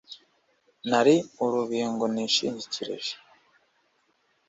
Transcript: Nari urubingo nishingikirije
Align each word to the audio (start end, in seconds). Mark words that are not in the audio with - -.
Nari 0.89 1.15
urubingo 1.43 2.03
nishingikirije 2.13 3.13